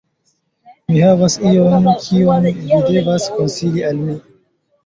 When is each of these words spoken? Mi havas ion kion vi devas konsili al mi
Mi 0.91 1.03
havas 1.07 1.35
ion 1.49 1.91
kion 2.05 2.47
vi 2.63 2.81
devas 2.89 3.29
konsili 3.37 3.89
al 3.93 4.01
mi 4.09 4.19